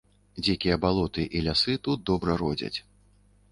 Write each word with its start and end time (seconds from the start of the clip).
Дзікія 0.45 0.77
балоты 0.85 1.27
і 1.39 1.43
лясы 1.49 1.77
тут 1.89 2.03
добра 2.13 2.41
родзяць. 2.45 2.75